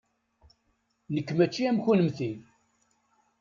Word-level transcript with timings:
Nekk 1.13 1.29
maci 1.37 1.63
am 1.69 1.77
kennemti! 1.85 2.31